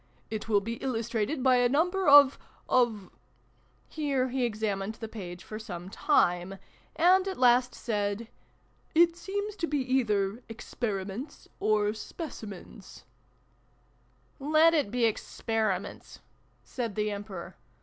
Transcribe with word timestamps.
It 0.31 0.49
will 0.49 0.61
be 0.61 0.77
illustrated 0.81 1.43
by 1.43 1.57
a 1.57 1.69
number 1.69 2.07
of 2.07 2.39
of" 2.67 3.11
here 3.87 4.29
he 4.29 4.43
examined 4.45 4.95
the 4.95 5.07
page 5.07 5.43
for 5.43 5.59
some 5.59 5.89
time, 5.91 6.57
and 6.95 7.27
at 7.27 7.37
last 7.37 7.75
said" 7.75 8.27
It 8.95 9.15
seems 9.15 9.55
to 9.57 9.67
be 9.67 9.77
either' 9.77 10.41
Ex 10.49 10.73
periments' 10.73 11.47
or' 11.69 11.93
Specimens 11.93 13.05
'""Let 14.55 14.73
it 14.73 14.89
be 14.89 15.05
Experiments" 15.05 16.21
said 16.63 16.95
the 16.95 17.11
Emperor. 17.11 17.55